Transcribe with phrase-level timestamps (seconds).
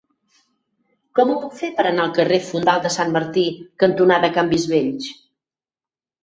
[1.19, 3.45] Com ho puc fer per anar al carrer Fondal de Sant Martí
[3.85, 5.13] cantonada Canvis Vells?